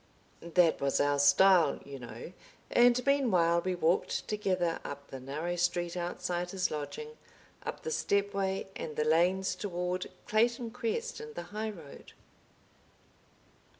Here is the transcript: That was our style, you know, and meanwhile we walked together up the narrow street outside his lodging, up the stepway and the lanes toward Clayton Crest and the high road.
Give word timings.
That 0.41 0.81
was 0.81 0.99
our 0.99 1.19
style, 1.19 1.79
you 1.85 1.99
know, 1.99 2.33
and 2.71 3.05
meanwhile 3.05 3.61
we 3.61 3.75
walked 3.75 4.27
together 4.27 4.79
up 4.83 5.09
the 5.11 5.19
narrow 5.19 5.55
street 5.55 5.95
outside 5.95 6.49
his 6.49 6.71
lodging, 6.71 7.09
up 7.61 7.83
the 7.83 7.91
stepway 7.91 8.65
and 8.75 8.95
the 8.95 9.03
lanes 9.05 9.53
toward 9.53 10.07
Clayton 10.25 10.71
Crest 10.71 11.19
and 11.19 11.35
the 11.35 11.43
high 11.53 11.69
road. 11.69 12.13